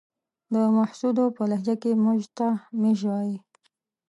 [0.53, 2.47] د محسودو په لهجه کې موږ ته
[2.81, 3.37] ميژ وايې.